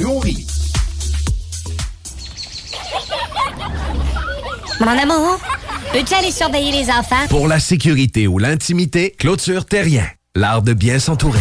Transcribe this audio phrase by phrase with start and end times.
[0.00, 0.46] Nourri.
[4.80, 5.38] Mon amour,
[5.92, 7.26] peux-tu aller surveiller les enfants?
[7.28, 10.06] Pour la sécurité ou l'intimité, clôture terrien.
[10.34, 11.38] L'art de bien s'entourer.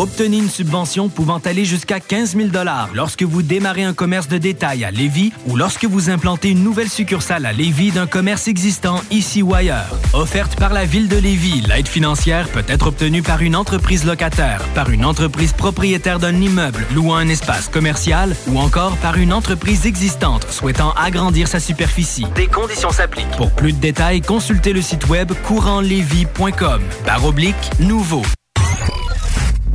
[0.00, 2.48] Obtenez une subvention pouvant aller jusqu'à 15 000
[2.94, 6.88] lorsque vous démarrez un commerce de détail à Lévis ou lorsque vous implantez une nouvelle
[6.88, 9.94] succursale à Lévis d'un commerce existant ici ou ailleurs.
[10.14, 14.62] Offerte par la Ville de Lévis, l'aide financière peut être obtenue par une entreprise locataire,
[14.74, 19.84] par une entreprise propriétaire d'un immeuble louant un espace commercial ou encore par une entreprise
[19.84, 22.24] existante souhaitant agrandir sa superficie.
[22.34, 23.36] Des conditions s'appliquent.
[23.36, 26.80] Pour plus de détails, consultez le site web courantlévis.com.
[27.04, 28.22] Barre oblique, nouveau.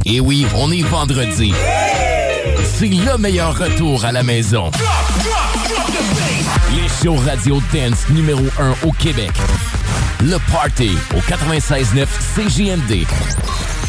[0.08, 1.52] Et oui, on est vendredi.
[2.78, 4.70] C'est le meilleur retour à la maison.
[6.75, 9.31] Les shows radio dance numéro 1 au Québec.
[10.22, 13.06] Le Party au 96.9 CJMD.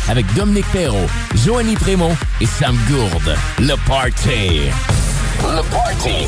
[0.08, 1.06] Avec Dominique Perrault,
[1.44, 3.36] Joanny Prémont et Sam Gourde.
[3.58, 4.70] Le Party.
[5.42, 6.26] Le Party.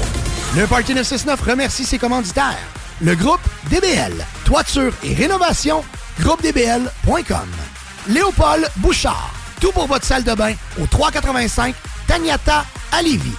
[0.54, 2.58] Le Party 969 remercie ses commanditaires.
[3.00, 4.12] Le groupe DBL,
[4.44, 5.82] toiture et rénovation,
[6.20, 7.48] groupedbl.com.
[8.08, 11.74] Léopold Bouchard, tout pour votre salle de bain au 385
[12.06, 13.34] Tagnata à Lévis.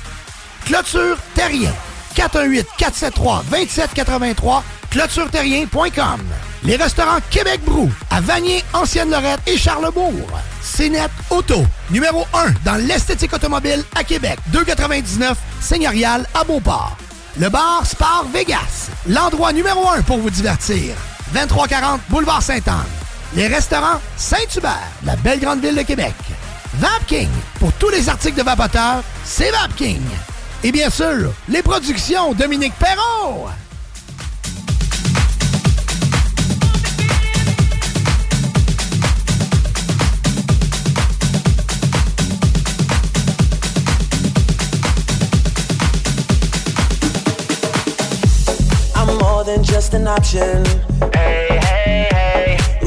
[0.66, 1.74] Clôture Terrien,
[2.16, 6.22] 418-473-2783, clôtureterrien.com.
[6.64, 10.30] Les restaurants Québec Brou, à Vanier, Ancienne-Lorette et Charlebourg.
[10.62, 16.98] CNET Auto, numéro 1 dans l'esthétique automobile à Québec, 299 Seigneurial à Beauport.
[17.40, 20.96] Le bar Sport Vegas, l'endroit numéro 1 pour vous divertir.
[21.34, 23.09] 2340 Boulevard Sainte-Anne.
[23.36, 26.16] Les restaurants Saint-Hubert, la belle grande ville de Québec.
[26.76, 27.30] Vapking,
[27.60, 30.02] pour tous les articles de vapoteurs, c'est Vapking.
[30.64, 33.50] Et bien sûr, les productions Dominique Perrault.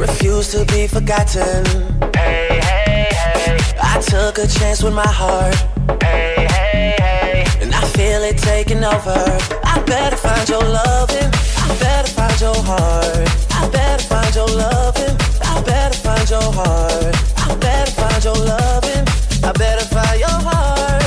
[0.02, 1.64] Refuse to be forgotten.
[2.12, 3.58] Hey, hey, hey.
[3.80, 5.54] I took a chance with my heart.
[6.02, 7.44] Hey, hey, hey.
[7.60, 9.22] And I feel it taking over.
[9.62, 11.30] I better find your loving.
[11.56, 13.28] I better find your heart.
[13.52, 15.16] I better find your loving.
[15.40, 17.14] I better find your heart.
[17.38, 19.04] I better find your loving.
[19.44, 21.01] I better find your heart.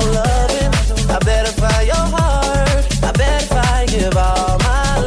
[0.00, 0.72] your loving.
[1.08, 2.84] I better find your heart.
[3.02, 5.06] I better find give all my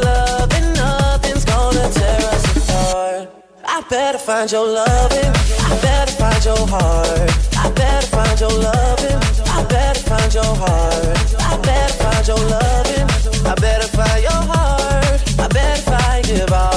[0.76, 3.28] nothing's gonna tear us apart.
[3.64, 5.32] I better find your loving.
[5.70, 7.30] I better find your heart.
[7.64, 9.20] I better find your loving.
[9.58, 11.18] I better find your heart.
[11.50, 13.06] I better find your loving.
[13.46, 15.20] I better find your heart.
[15.38, 16.69] I better find give all.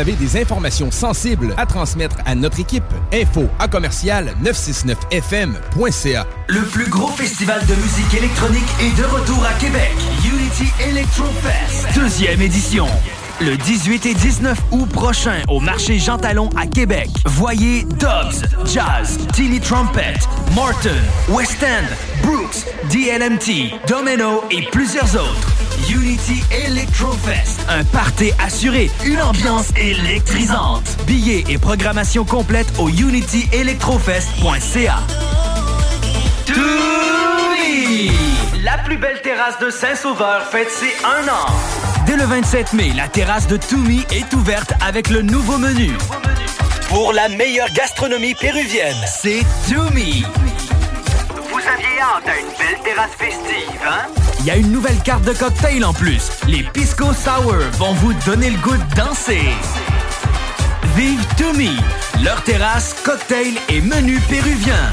[0.00, 2.82] Avez des informations sensibles à transmettre à notre équipe,
[3.12, 6.26] info à commercial 969fm.ca.
[6.48, 9.92] Le plus gros festival de musique électronique est de retour à Québec.
[10.24, 12.86] Unity Electro Fest, deuxième édition.
[13.40, 17.08] Le 18 et 19 août prochain au marché Jean Talon à Québec.
[17.24, 20.14] Voyez Dobbs, Jazz, Tilly Trumpet,
[20.54, 20.90] Morton,
[21.30, 21.86] West End,
[22.22, 25.48] Brooks, DLMT, Domino et plusieurs autres.
[25.88, 30.82] Unity Electro Fest, un party assuré, une ambiance électrisante.
[31.06, 34.96] Billets et programmation complète au unityelectrofest.ca.
[38.62, 41.46] La plus belle terrasse de Saint-Sauveur fête ses un an.
[42.06, 45.92] Dès le 27 mai, la terrasse de Toumi est ouverte avec le nouveau menu.
[46.88, 50.24] Pour la meilleure gastronomie péruvienne, c'est Toumi.
[51.52, 54.08] Vous aviez hâte à une belle terrasse festive, hein?
[54.40, 56.30] Il y a une nouvelle carte de cocktail en plus.
[56.48, 59.42] Les Pisco Sour vont vous donner le goût de danser.
[60.96, 61.76] Vive Toumi,
[62.24, 64.92] leur terrasse, cocktail et menu péruvien.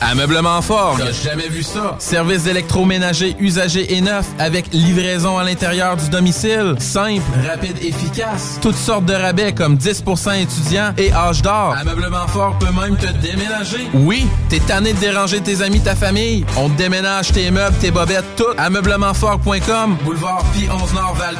[0.00, 0.98] Ameublement Fort.
[1.24, 1.96] Jamais vu ça?
[1.98, 6.76] Service d'électroménager usagé et neuf avec livraison à l'intérieur du domicile.
[6.78, 8.58] Simple, rapide, efficace.
[8.62, 11.74] Toutes sortes de rabais comme 10% étudiants et âge d'or.
[11.80, 13.88] Ameublement Fort peut même te déménager.
[13.94, 16.44] Oui, t'es tanné de déranger tes amis, ta famille.
[16.56, 18.44] On te déménage tes meubles, tes bobettes, tout.
[18.56, 19.96] Ameublementfort.com.
[20.04, 21.36] Boulevard Pi 11 Nord val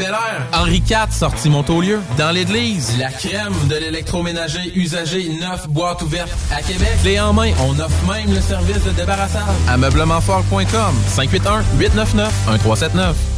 [0.53, 2.01] Henri IV, sortie Montaulieu.
[2.17, 6.89] Dans l'église, la crème de l'électroménager usagé neuf boîte ouverte à Québec.
[7.03, 9.43] Clé en main, on offre même le service de débarrassage.
[9.69, 13.38] Ameublementfort.com 581 899 1379.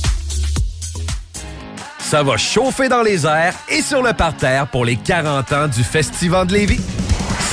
[2.11, 5.81] Ça va chauffer dans les airs et sur le parterre pour les 40 ans du
[5.81, 6.81] Festival de Lévis.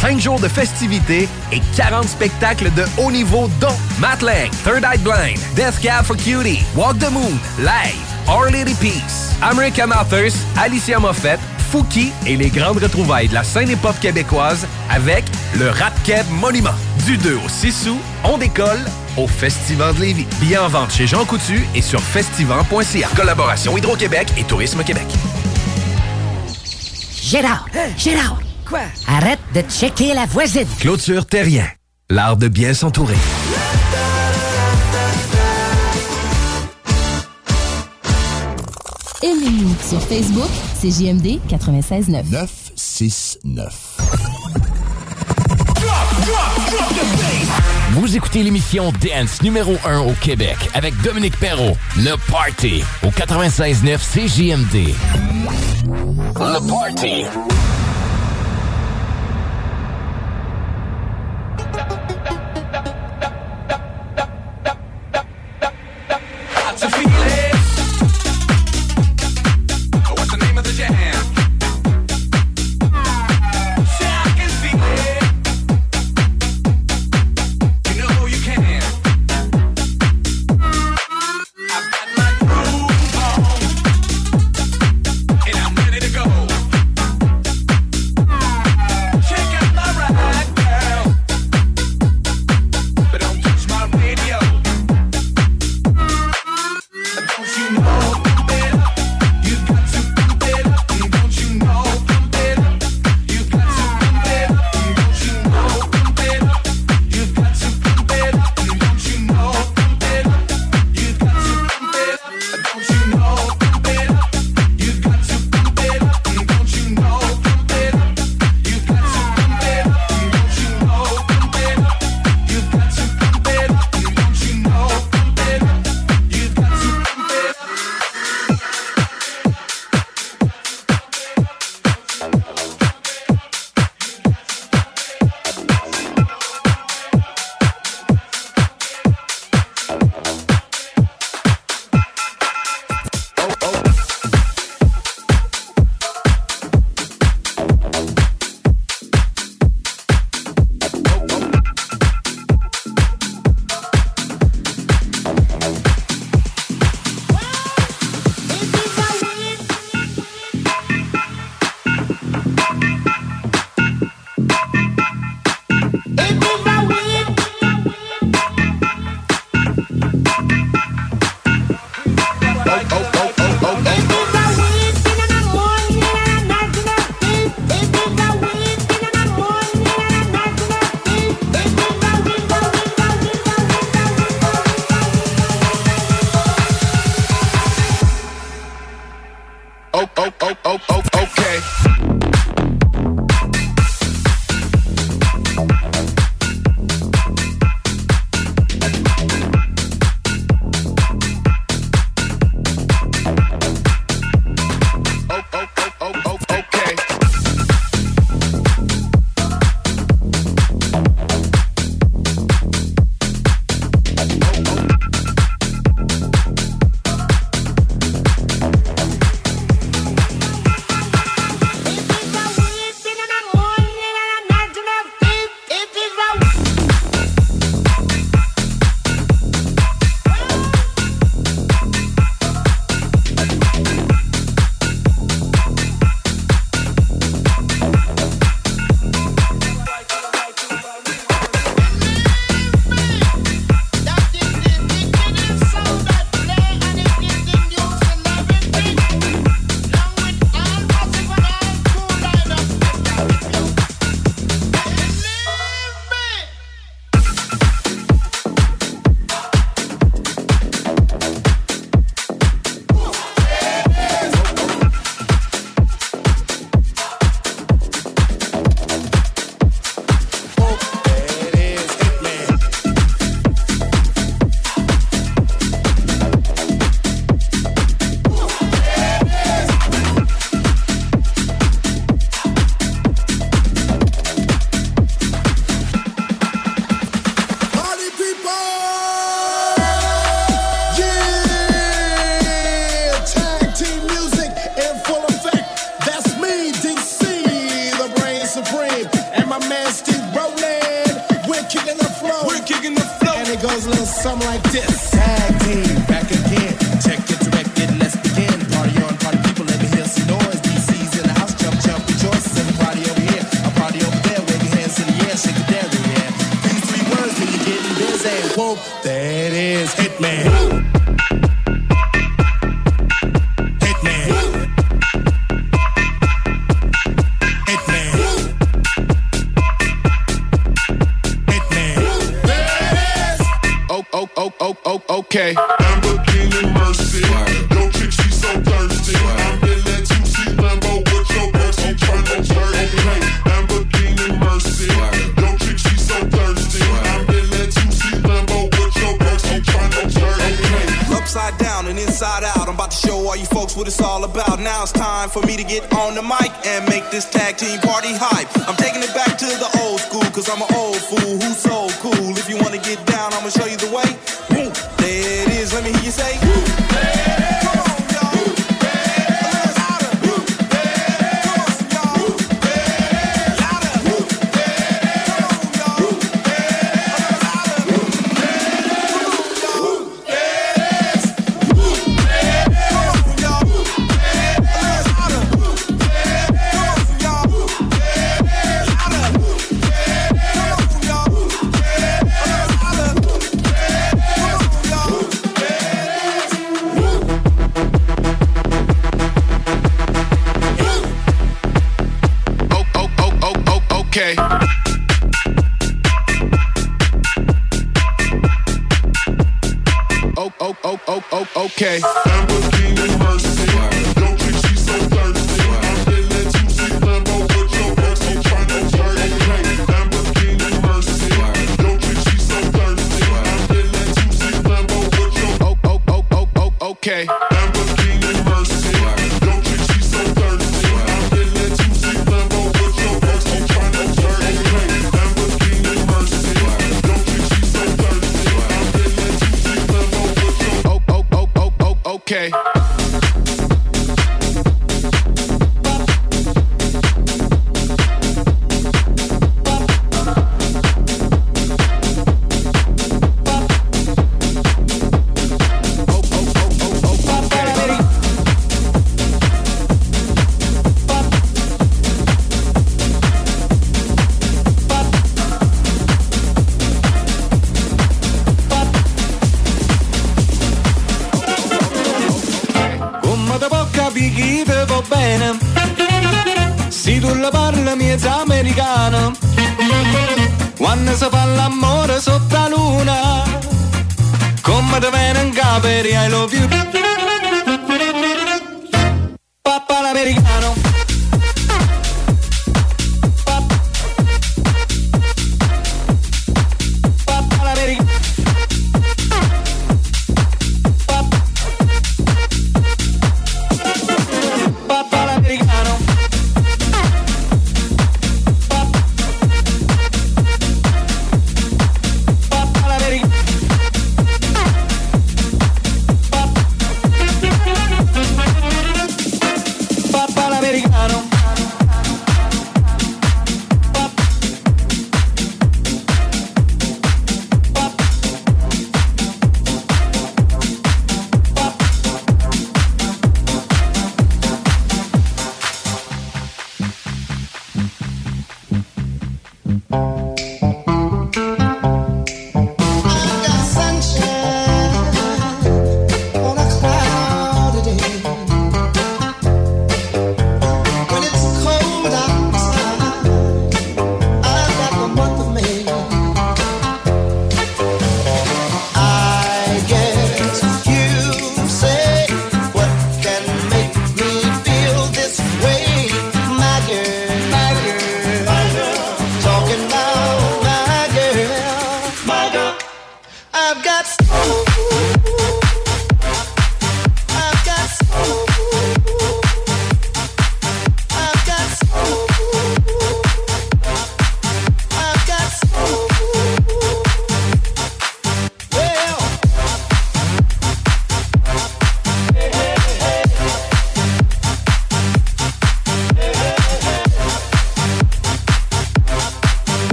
[0.00, 5.38] 5 jours de festivités et 40 spectacles de haut niveau dont Matt Third Eye Blind,
[5.56, 11.38] Death Cab for Cutie, Walk the Moon, Live, Our Lady Peace, American Authors, Alicia Moffett,
[11.70, 15.26] Fouki et les grandes retrouvailles de la scène hip-hop québécoise avec
[15.58, 15.92] le Rap
[16.30, 16.70] Monument.
[17.04, 18.80] Du 2 au 6 août, on décolle
[19.16, 20.26] au Festival de Lévis.
[20.40, 23.08] Billets en vente chez Jean Coutu et sur festival.ca.
[23.16, 25.06] Collaboration Hydro-Québec et Tourisme Québec.
[27.22, 27.66] Gérard!
[27.96, 28.38] Gérard!
[28.68, 28.80] Quoi?
[29.06, 30.66] Arrête de checker la voisine!
[30.80, 31.66] Clôture Terrien,
[32.10, 33.16] l'art de bien s'entourer.
[39.22, 42.30] Aimez-nous sur Facebook, c'est JMD 96.9.
[42.30, 43.96] 969.
[47.96, 51.78] Vous écoutez l'émission Dance numéro 1 au Québec avec Dominique Perrault.
[51.96, 54.94] Le Party au 96.9 CJMD.
[56.38, 57.24] Le Party.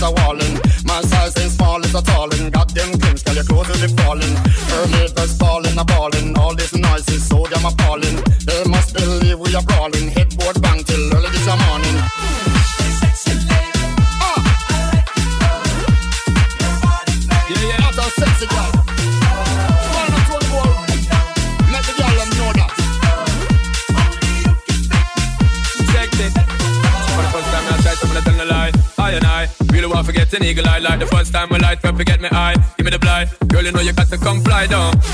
[0.00, 0.58] Is a walling.
[0.84, 2.50] My size ain't small, it's a tallin'.
[2.50, 4.34] Got them Kims, tell your clothes be falling.
[4.72, 6.39] Her neighbors falling, a balling.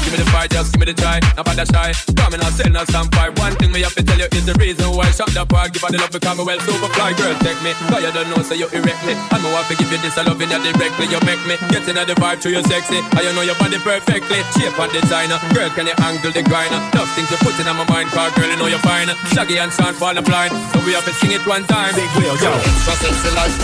[0.06, 1.18] Give me the fight, just give me the try.
[1.34, 1.90] Not bad that shy.
[2.14, 3.34] Coming out, sell no some fight.
[3.42, 5.74] One thing me have to tell you is the reason why I shot the park.
[5.74, 7.74] Give her the love because me well super fly, girl, take me.
[7.90, 9.18] Cause you don't know, so you erect me.
[9.18, 11.10] I know I to give you this, I love you directly.
[11.10, 13.02] You make me get in the vibe through your sexy.
[13.18, 14.46] I you know your body perfectly.
[14.54, 16.78] Shape and designer, girl, can you angle the grinder?
[16.94, 19.10] Tough things you put in my mind, cause girl, you know you're fine.
[19.34, 21.90] Shaggy and Sean fall blind, so we have to sing it one time.
[21.98, 22.54] Big wheel, yo.
[22.54, 23.58] Extra sexy like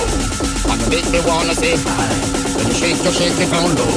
[0.74, 2.10] And you make me wanna say hi.
[2.58, 3.62] When you shake, you shake it oh.
[3.62, 3.94] down low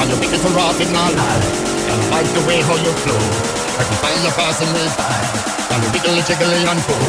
[0.00, 2.92] And you make it to rock it now And I like the way how you
[3.02, 3.52] flow.
[3.78, 5.42] I can find you passing me by
[5.74, 7.02] And you wiggle, jiggle and pull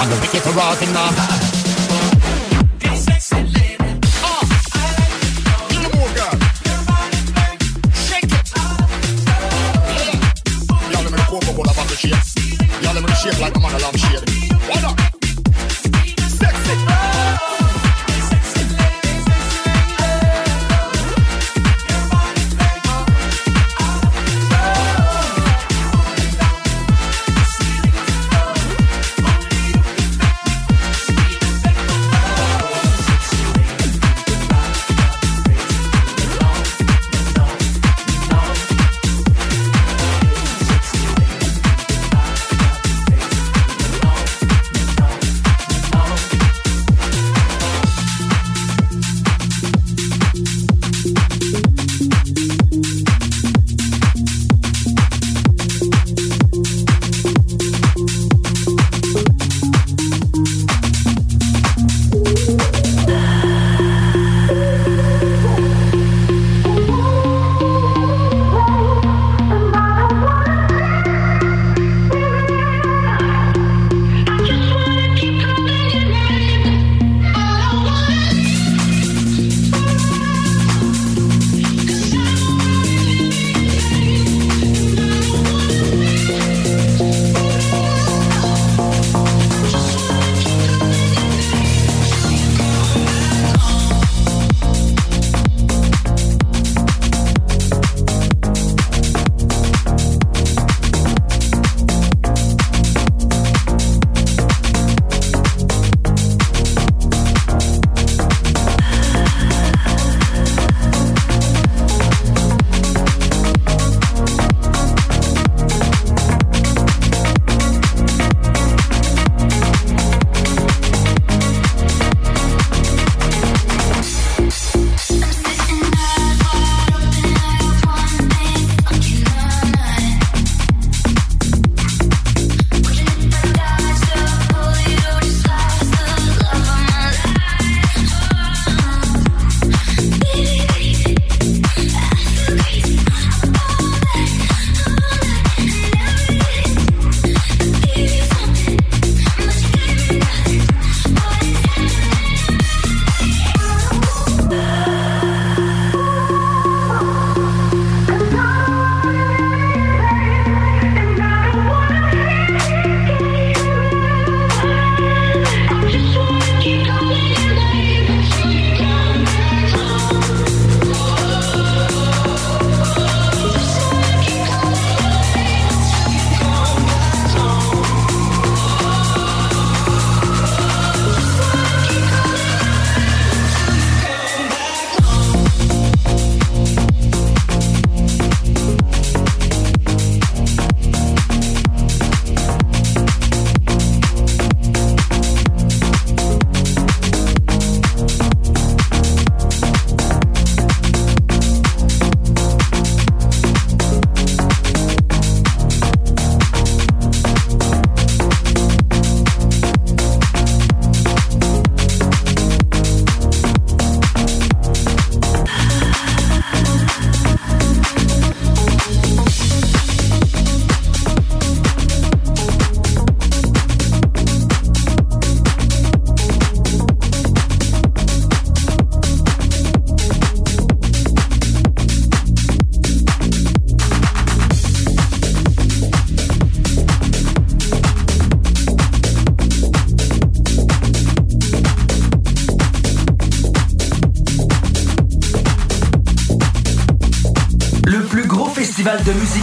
[0.00, 1.50] And you make it to rock it now
[13.20, 13.38] Shape.
[13.38, 14.29] Like a man alarm shade.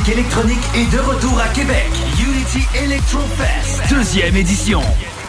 [0.10, 1.88] Électronique est de retour à Québec.
[2.20, 4.82] Unity Electro Fest, deuxième édition.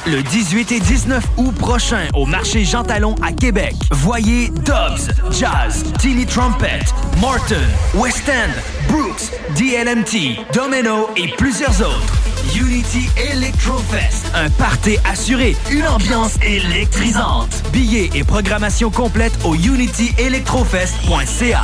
[0.07, 3.75] Le 18 et 19 août prochain au marché Jean Talon à Québec.
[3.91, 6.81] Voyez Dobbs, Jazz, Tilly Trumpet,
[7.21, 7.57] Morton,
[7.95, 8.51] West End,
[8.89, 12.15] Brooks, DLMT, Domino et plusieurs autres.
[12.55, 17.63] Unity Electrofest, un party assuré, une ambiance électrisante.
[17.73, 21.63] Billets et programmation complète au unityelectrofest.ca.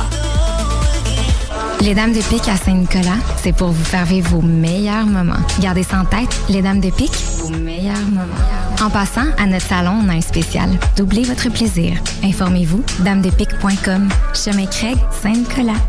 [1.81, 5.33] Les Dames de Pique à Saint-Nicolas, c'est pour vous faire vivre vos meilleurs moments.
[5.59, 8.23] Gardez ça en tête, les Dames de Pique, vos meilleurs moments.
[8.81, 10.69] En passant, à notre salon, on a un spécial.
[10.95, 11.97] Doublez votre plaisir.
[12.23, 14.09] Informez-vous, damedepique.com.
[14.33, 15.79] Chemin Craig, Saint-Nicolas.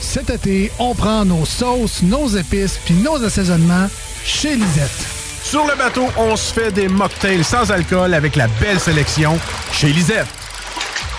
[0.00, 3.88] Cet été, on prend nos sauces, nos épices puis nos assaisonnements
[4.24, 5.06] chez Lisette.
[5.42, 9.38] Sur le bateau, on se fait des mocktails sans alcool avec la belle sélection
[9.72, 10.26] chez Lisette.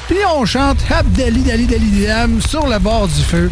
[0.08, 3.52] Puis on chante Abdali Dali Dali Dam sur le bord du feu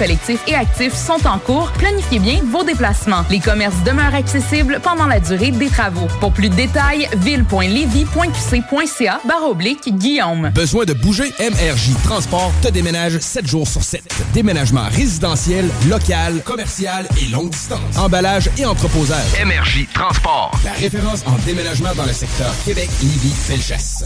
[0.01, 1.71] collectif et actif sont en cours.
[1.73, 3.23] Planifiez bien vos déplacements.
[3.29, 6.07] Les commerces demeurent accessibles pendant la durée des travaux.
[6.19, 10.49] Pour plus de détails, ville.levy.qc.ca barre oblique Guillaume.
[10.55, 11.31] Besoin de bouger?
[11.39, 14.01] MRJ Transport te déménage 7 jours sur 7.
[14.33, 17.95] Déménagement résidentiel, local, commercial et longue distance.
[17.95, 19.39] Emballage et entreposage.
[19.45, 20.51] MRJ Transport.
[20.65, 24.05] La référence en déménagement dans le secteur Québec-Lévis-Felchasse.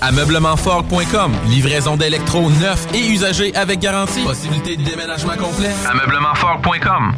[0.00, 1.32] Ameublementfort.com.
[1.46, 4.22] Livraison d'électro neuf et usagés avec garantie.
[4.24, 5.70] Possibilité de déménagement complet.
[5.90, 7.14] Ameublementfort.com.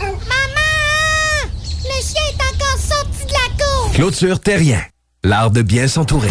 [0.00, 0.20] Maman!
[1.84, 3.92] Le chien est encore sorti de la cour!
[3.92, 4.80] Clôture Terrien,
[5.22, 6.30] l'art de bien s'entourer.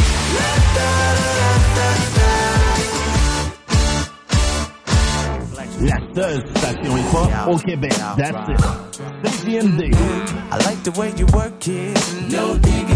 [5.83, 7.93] La seule station hip-hop au Québec.
[8.17, 8.59] That's it.
[9.25, 9.91] CGMD.
[10.51, 11.97] I like the way you work it.
[12.31, 12.95] No digging.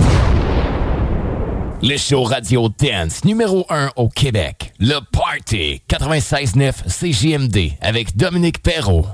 [1.82, 4.74] Le show Radio Dance numéro 1 au Québec.
[4.80, 9.06] Le Party 96.9 CJMD avec Dominique Perrault.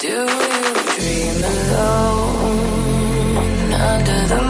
[0.00, 0.26] Do you
[0.96, 2.70] dream alone?
[3.72, 4.49] Under the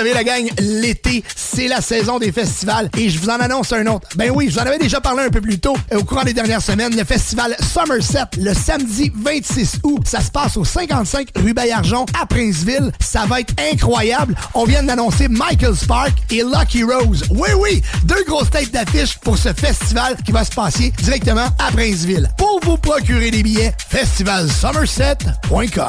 [0.00, 3.86] Savez, la gang, l'été, c'est la saison des festivals et je vous en annonce un
[3.86, 4.08] autre.
[4.16, 6.22] Ben oui, je vous en avais déjà parlé un peu plus tôt euh, au courant
[6.22, 6.96] des dernières semaines.
[6.96, 12.24] Le festival Somerset, le samedi 26 août, ça se passe au 55 rue Bayarjon à
[12.24, 12.90] Princeville.
[12.98, 14.34] Ça va être incroyable.
[14.54, 17.24] On vient d'annoncer Michael Spark et Lucky Rose.
[17.28, 21.70] Oui, oui, deux grosses têtes d'affiche pour ce festival qui va se passer directement à
[21.72, 22.30] Princeville.
[22.38, 25.88] Pour vous procurer des billets, festivalsomerset.com.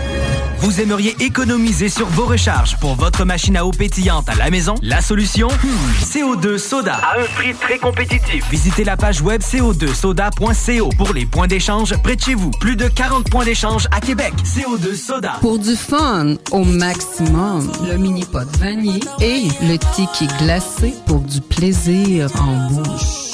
[0.61, 4.75] Vous aimeriez économiser sur vos recharges pour votre machine à eau pétillante à la maison?
[4.83, 5.47] La solution?
[5.47, 6.97] Hmm, CO2 Soda.
[6.97, 8.47] À un prix très compétitif.
[8.51, 12.51] Visitez la page web co2soda.co pour les points d'échange près de chez vous.
[12.59, 14.33] Plus de 40 points d'échange à Québec.
[14.45, 15.33] CO2 Soda.
[15.41, 21.41] Pour du fun au maximum, le mini pot vanille et le tiki glacé pour du
[21.41, 23.30] plaisir en bouche.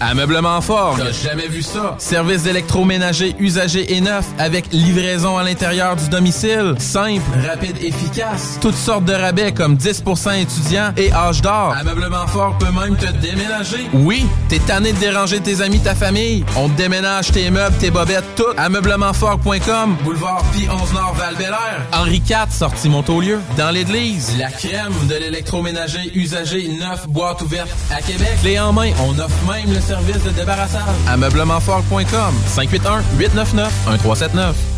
[0.00, 1.96] Ameublement Fort, t'as jamais vu ça?
[1.98, 6.74] Service d'électroménager usagé et neuf avec livraison à l'intérieur du domicile.
[6.78, 8.58] Simple, rapide, efficace.
[8.60, 11.74] Toutes sortes de rabais comme 10% étudiants et âge d'or.
[11.78, 13.88] Ameublement Fort peut même te déménager.
[13.92, 16.44] Oui, t'es tanné de déranger tes amis, ta famille.
[16.56, 18.44] On te déménage tes meubles, tes bobettes, tout.
[18.56, 21.34] Ameublementfort.com, boulevard Pi 11 Nord val
[21.92, 23.40] Henri IV, sortie Montaulieu.
[23.56, 28.38] Dans l'église, la crème de l'électroménager usagé neuf boîte ouverte à Québec.
[28.42, 30.82] Clé en main, on offre même le service de débarrassage.
[31.08, 34.77] Ameublementfort.com 581 899 1379.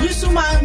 [0.00, 0.64] rue Souman.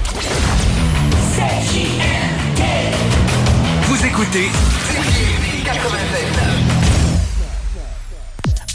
[4.21, 4.80] Vous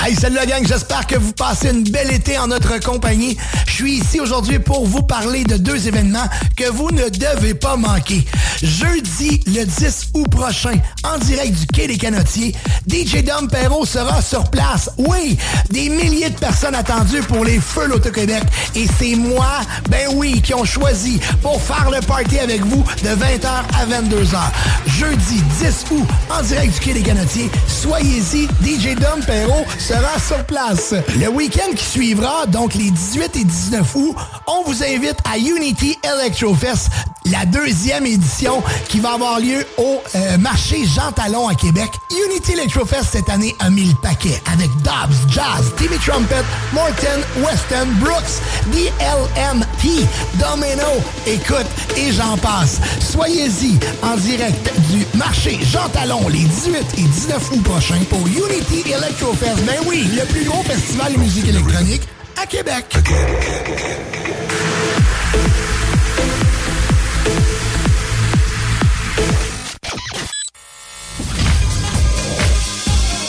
[0.06, 3.36] Hey, salut la gang, j'espère que vous passez une belle été en notre compagnie.
[3.66, 7.76] Je suis ici aujourd'hui pour vous parler de deux événements que vous ne devez pas
[7.76, 8.24] manquer.
[8.62, 12.54] Jeudi, le 10 août prochain, en direct du Quai des Canotiers,
[12.88, 14.90] DJ Dom Perrault sera sur place.
[14.96, 15.36] Oui,
[15.70, 18.44] des milliers de personnes attendues pour les Feux l'Auto-Québec.
[18.76, 19.58] Et c'est moi,
[19.90, 24.38] ben oui, qui ont choisi pour faire le party avec vous de 20h à 22h.
[24.86, 30.44] Jeudi 10 août, en direct du Quai des Canotiers, soyez-y, DJ Dom Perrault sera sur
[30.44, 30.94] place.
[31.20, 34.16] Le week-end qui suivra, donc les 18 et 19 août,
[34.46, 36.88] on vous invite à Unity Electrofest,
[37.26, 41.90] la deuxième édition qui va avoir lieu au euh, marché Jean Talon à Québec.
[42.28, 47.88] Unity Electrofest cette année a mis le paquet avec Dobbs, Jazz, Timmy Trumpet, Morton, Weston,
[48.00, 48.40] Brooks,
[48.72, 51.66] DLMT, Domino, écoute,
[51.96, 52.80] et j'en passe.
[53.00, 58.90] Soyez-y en direct du marché Jean Talon les 18 et 19 août prochains pour Unity
[58.90, 59.64] Electrofest.
[59.64, 62.02] Ben oui, le plus gros festival de musique électronique
[62.40, 62.84] à Québec.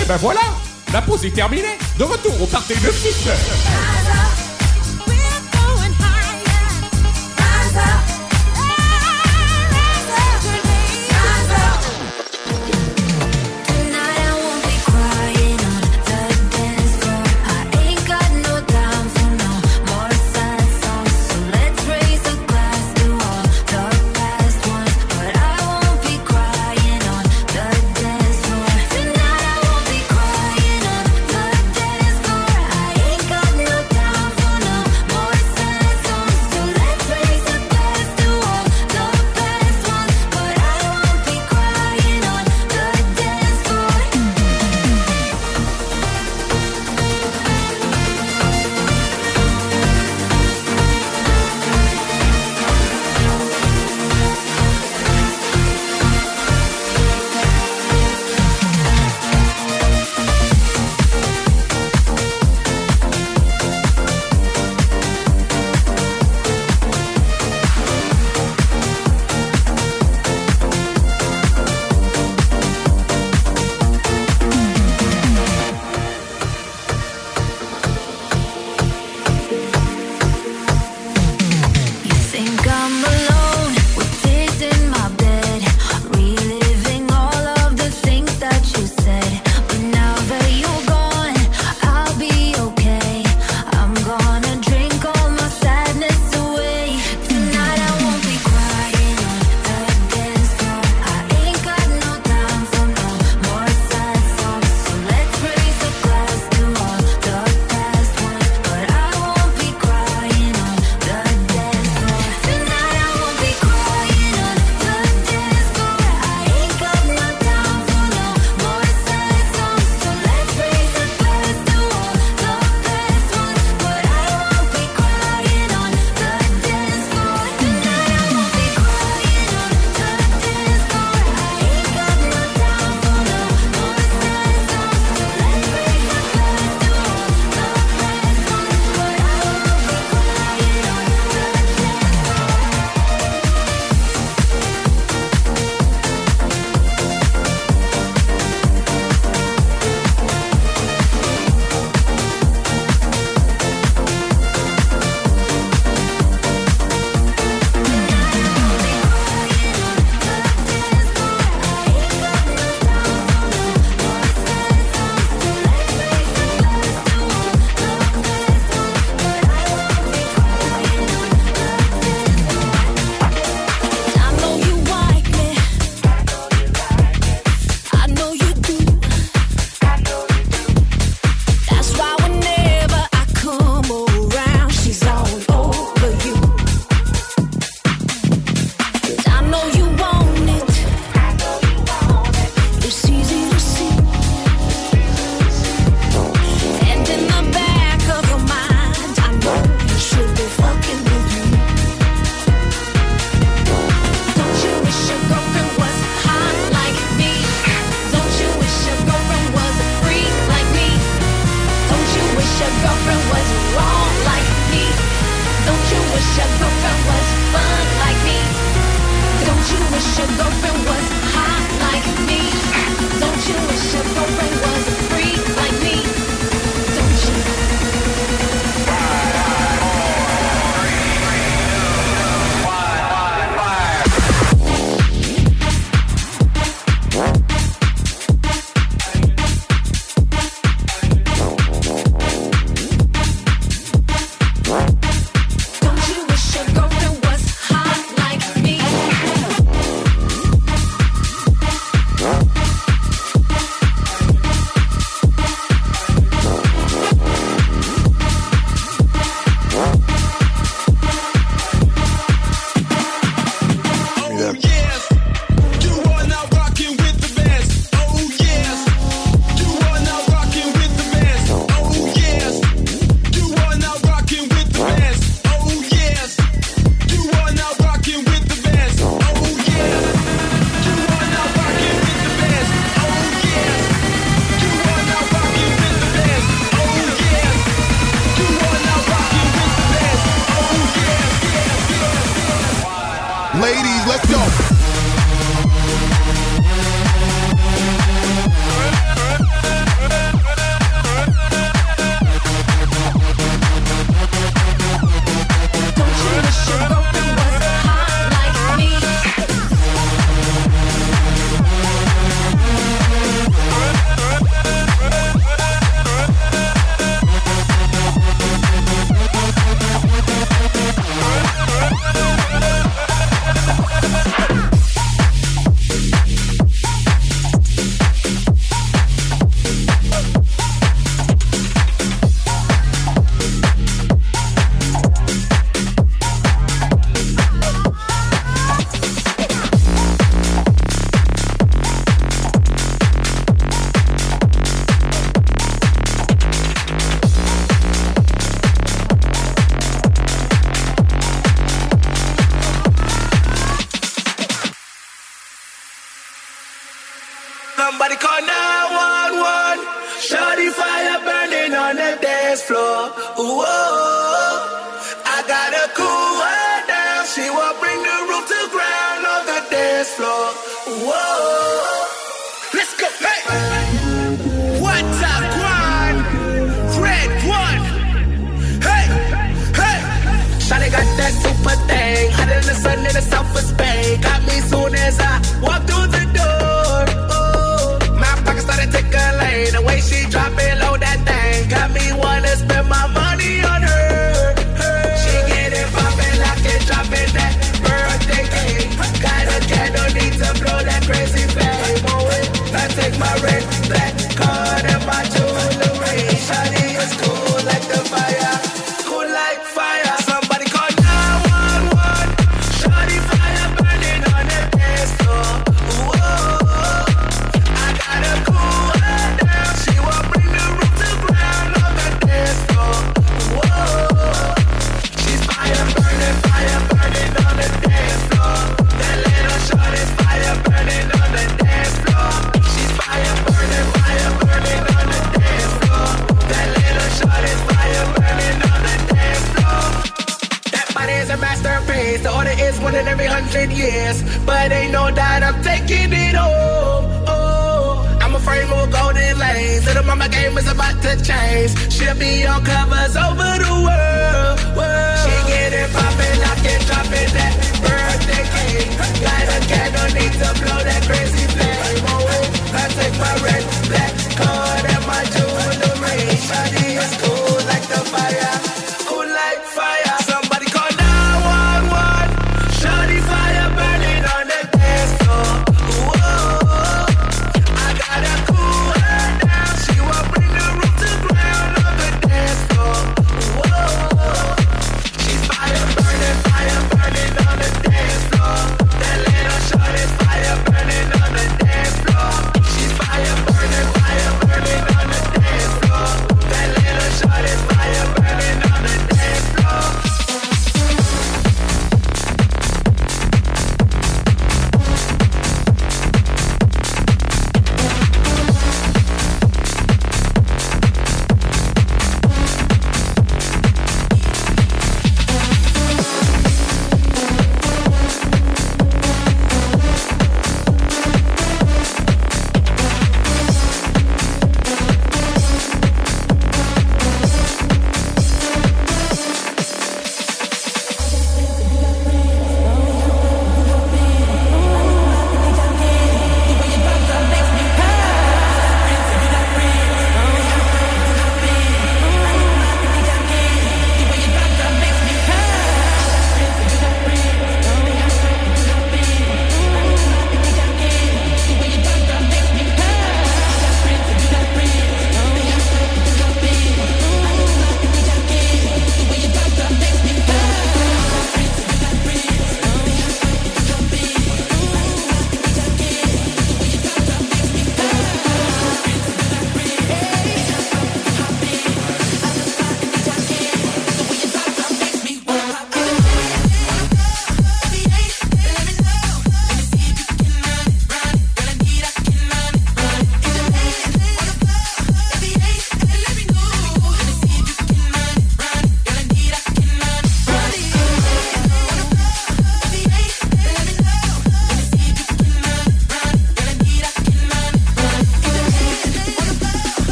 [0.00, 0.40] Et ben voilà,
[0.92, 1.78] la pause est terminée.
[1.98, 4.27] De retour au party de 6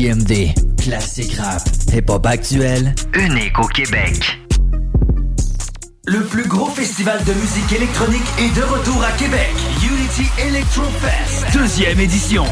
[0.00, 1.60] CJMD, classique rap,
[1.92, 4.38] hip-hop actuel, unique au Québec.
[6.06, 9.50] Le plus gros festival de musique électronique est de retour à Québec.
[9.82, 12.44] Unity Electro Fest, deuxième édition.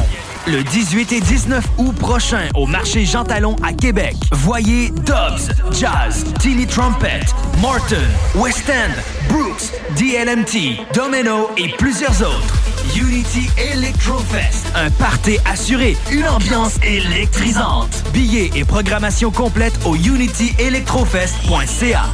[0.47, 4.17] Le 18 et 19 août prochain au marché Jean Talon à Québec.
[4.33, 7.21] Voyez Dobbs, Jazz, Tilly Trumpet,
[7.63, 7.97] Morton,
[8.35, 8.93] West End,
[9.33, 12.68] Brooks, DLMT, Domino et plusieurs autres.
[12.97, 18.03] Unity Electro Fest, un party assuré, une ambiance électrisante.
[18.13, 22.05] Billets et programmation complète au unityelectrofest.ca.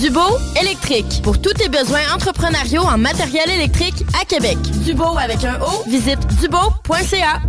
[0.00, 1.20] Dubo électrique.
[1.22, 4.58] Pour tous tes besoins entrepreneuriaux en matériel électrique à Québec.
[4.84, 7.40] Dubo avec un O, visite dubo.ca.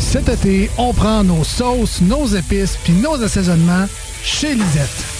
[0.00, 3.86] Cet été, on prend nos sauces, nos épices puis nos assaisonnements
[4.24, 5.19] chez Lisette.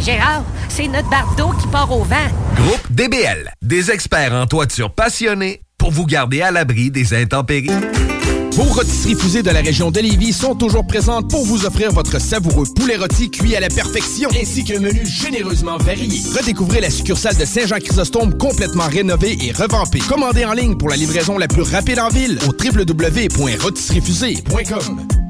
[0.00, 2.16] Gérard, c'est notre bardeau qui part au vent.
[2.56, 7.70] Groupe DBL, des experts en toiture passionnés pour vous garder à l'abri des intempéries.
[8.52, 12.20] Vos rôtisseries fusées de la région de Lévis sont toujours présentes pour vous offrir votre
[12.20, 16.20] savoureux poulet rôti cuit à la perfection, ainsi qu'un menu généreusement varié.
[16.36, 20.00] Redécouvrez la succursale de Saint-Jean-Chrysostome complètement rénovée et revampée.
[20.00, 25.29] Commandez en ligne pour la livraison la plus rapide en ville au www.rôtisseriefusée.com.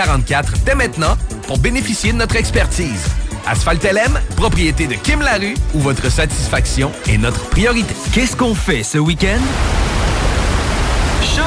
[0.05, 1.17] 0144 dès maintenant
[1.47, 3.05] pour bénéficier de notre expertise.
[3.47, 7.93] Asphalt LM, propriété de Kim Larue, où votre satisfaction est notre priorité.
[8.13, 9.41] Qu'est-ce qu'on fait ce week-end?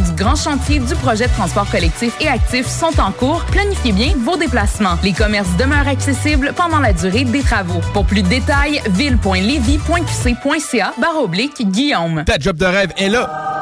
[0.00, 3.44] du grand chantier du projet de transport collectif et actif sont en cours.
[3.46, 4.98] Planifiez bien vos déplacements.
[5.02, 7.80] Les commerces demeurent accessibles pendant la durée des travaux.
[7.92, 12.24] Pour plus de détails, ville.levy.qc.ca barre oblique Guillaume.
[12.26, 13.52] Ta job de rêve est là.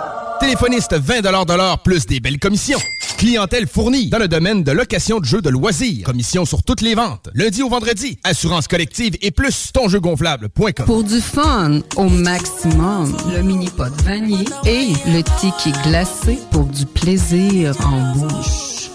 [0.41, 2.79] Téléphoniste 20 de l'heure plus des belles commissions.
[3.19, 6.07] Clientèle fournie dans le domaine de location de jeux de loisirs.
[6.07, 7.29] Commission sur toutes les ventes.
[7.35, 8.19] Lundi au vendredi.
[8.25, 10.87] Assurance collective et plus tonjeugonflable.com.
[10.87, 16.20] Pour du fun au maximum, le mini-pot vanille et le ticket glacé
[16.51, 18.91] pour du plaisir en bouche.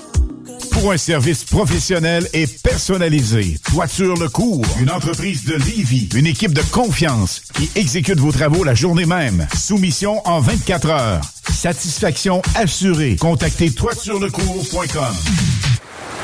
[0.71, 6.53] Pour un service professionnel et personnalisé, Toiture Le Cours, une entreprise de Lévis, une équipe
[6.53, 9.47] de confiance qui exécute vos travaux la journée même.
[9.57, 11.21] Soumission en 24 heures.
[11.51, 13.15] Satisfaction assurée.
[13.15, 15.15] Contactez toiturelecours.com.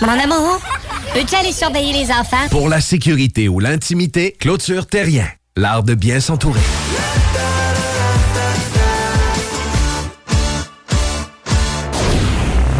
[0.00, 0.60] Mon amour,
[1.14, 2.48] peux-tu aller surveiller les enfants?
[2.50, 5.26] Pour la sécurité ou l'intimité, clôture terrien.
[5.56, 6.60] L'art de bien s'entourer.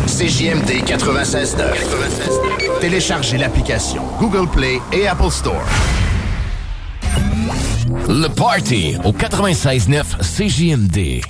[0.07, 2.81] CJMD 96.9.
[2.81, 5.65] Téléchargez l'application Google Play et Apple Store.
[8.09, 11.23] Le Party au 96.9 CJMD.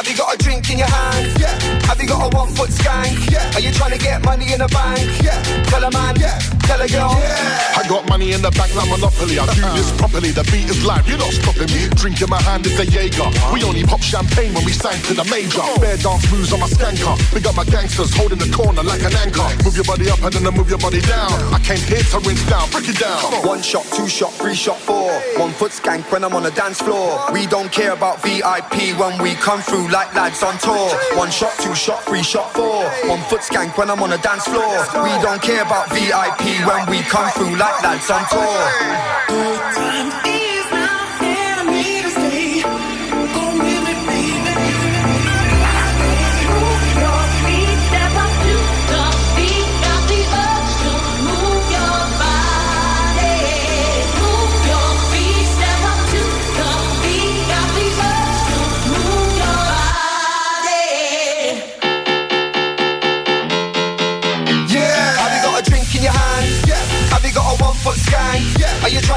[0.00, 1.38] Have you got a drink in your hand?
[1.38, 1.89] Yeah.
[2.00, 3.30] Have got a one foot skank?
[3.30, 3.52] Yeah.
[3.52, 5.04] Are you trying to get money in the bank?
[5.20, 5.36] Yeah.
[5.68, 6.16] Tell a man.
[6.16, 6.38] Yeah.
[6.64, 7.12] Tell a girl.
[7.12, 7.76] Yeah.
[7.76, 9.36] I got money in the bank like Monopoly.
[9.38, 10.30] I do this properly.
[10.30, 11.04] The beat is live.
[11.08, 11.92] You're not stopping me.
[12.00, 13.28] Drink in my hand is a Jaeger.
[13.52, 15.60] We only pop champagne when we sign to the major.
[15.80, 17.18] Bear dance moves on my skanker.
[17.34, 19.44] Big up my gangsters holding the corner like an anchor.
[19.64, 21.36] Move your body up and then I move your body down.
[21.52, 22.70] I came here to rinse down.
[22.70, 23.20] Break it down.
[23.44, 25.12] One shot, two shot, three shot, four.
[25.36, 27.28] One foot skank when I'm on the dance floor.
[27.32, 30.88] We don't care about VIP when we come through like lads on tour.
[31.18, 32.84] One shot, two shot, three shot, four.
[33.08, 34.86] One foot skank when I'm on the dance floor.
[35.02, 40.29] We don't care about VIP when we come through like lads on tour.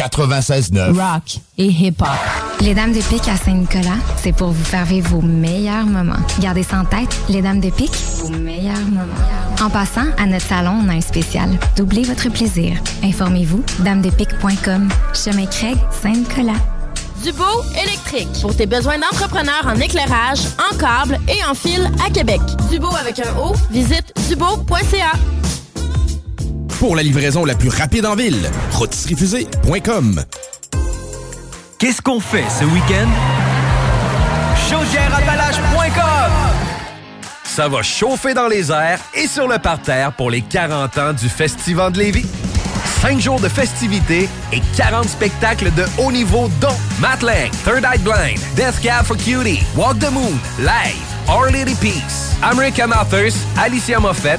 [0.00, 0.92] 96.9.
[0.92, 2.08] Rock et hip-hop.
[2.60, 6.20] Les Dames de Pique à Saint-Nicolas, c'est pour vous faire vivre vos meilleurs moments.
[6.40, 9.04] Gardez ça en tête, les Dames de Pique, vos meilleurs moments.
[9.60, 11.50] En passant, à notre salon, on a un spécial.
[11.76, 12.76] Doublez votre plaisir.
[13.02, 14.88] Informez-vous, damedepique.com.
[15.14, 16.58] Chemin Craig, Saint-Nicolas.
[17.22, 17.44] Dubo
[17.82, 18.28] électrique.
[18.40, 22.40] Pour tes besoins d'entrepreneurs en éclairage, en câble et en fil à Québec.
[22.70, 25.12] Dubo avec un O, visite dubo.ca.
[26.78, 30.24] Pour la livraison la plus rapide en ville, rotisseriefusée.com.
[31.78, 33.08] Qu'est-ce qu'on fait ce week-end?
[34.70, 36.69] Chaudièreappalaches.com
[37.50, 41.28] Ça va chauffer dans les airs et sur le parterre pour les 40 ans du
[41.28, 42.26] Festival de Lévis.
[43.02, 47.98] 5 jours de festivités et 40 spectacles de haut niveau dont Matt Lang, Third Eye
[47.98, 53.98] Blind, Death Cab for Cutie, Walk the Moon, Live, Our Lady Peace, American Authors, Alicia
[53.98, 54.38] Moffett,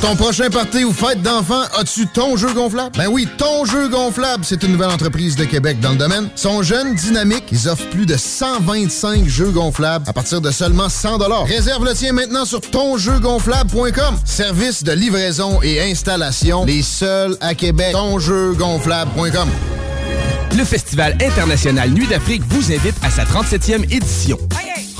[0.00, 2.96] Ton prochain party ou fête d'enfant, as-tu ton jeu gonflable?
[2.96, 6.30] Ben oui, ton jeu gonflable, c'est une nouvelle entreprise de Québec dans le domaine.
[6.36, 11.18] Sont jeunes, dynamiques, ils offrent plus de 125 jeux gonflables à partir de seulement 100
[11.44, 14.18] Réserve le tien maintenant sur tonjeugonflable.com.
[14.24, 17.92] Service de livraison et installation, les seuls à Québec.
[17.92, 19.48] Tonjeugonflable.com.
[20.56, 24.38] Le Festival international Nuit d'Afrique vous invite à sa 37e édition.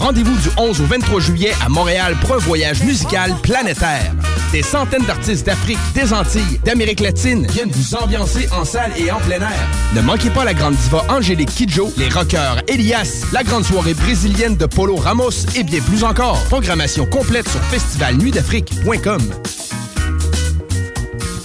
[0.01, 4.13] Rendez-vous du 11 au 23 juillet à Montréal pour un voyage musical planétaire.
[4.51, 9.19] Des centaines d'artistes d'Afrique, des Antilles, d'Amérique latine viennent vous ambiancer en salle et en
[9.19, 9.69] plein air.
[9.95, 14.57] Ne manquez pas la grande diva Angélique Kidjo, les rockers Elias, la grande soirée brésilienne
[14.57, 16.43] de Polo Ramos et bien plus encore.
[16.45, 19.21] Programmation complète sur festivalnuitdafrique.com.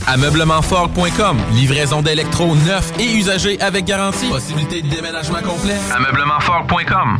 [0.07, 1.37] Ameublementfort.com.
[1.51, 4.29] Livraison d'électro neuf et usagés avec garantie.
[4.29, 5.75] Possibilité de déménagement complet.
[5.93, 7.19] Ameublementfort.com.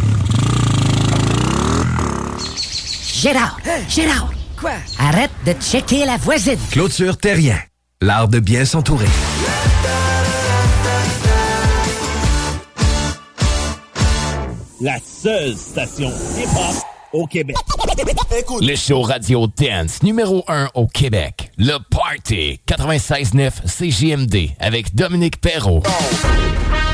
[3.21, 3.55] Gérard,
[3.87, 4.31] Gérard.
[4.59, 4.71] Quoi?
[4.97, 6.57] Arrête de checker la voisine.
[6.71, 7.59] Clôture Terrien.
[8.01, 9.05] L'art de bien s'entourer.
[14.81, 16.75] La seule station hip-hop
[17.13, 17.55] au Québec.
[18.59, 21.51] Le show radio dance numéro 1 au Québec.
[21.59, 25.83] Le Party 96.9 CJMD avec Dominique Perrault.
[25.85, 26.90] Rinse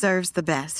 [0.00, 0.79] deserves the best,